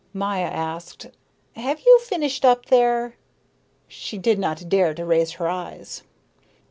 Maya 0.13 0.45
asked: 0.49 1.11
"Have 1.55 1.81
you 1.81 1.99
finished 1.99 2.43
up 2.43 2.65
there?" 2.65 3.13
She 3.87 4.17
did 4.17 4.39
not 4.39 4.67
dare 4.67 4.95
to 4.95 5.05
raise 5.05 5.33
her 5.33 5.47
eyes. 5.47 6.01